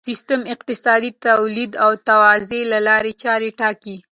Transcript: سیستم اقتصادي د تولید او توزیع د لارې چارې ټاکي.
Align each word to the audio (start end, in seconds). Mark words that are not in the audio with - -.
سیستم 0.09 0.41
اقتصادي 0.53 1.09
د 1.13 1.17
تولید 1.27 1.71
او 1.83 1.91
توزیع 2.09 2.63
د 2.71 2.73
لارې 2.87 3.13
چارې 3.23 3.49
ټاکي. 3.59 3.97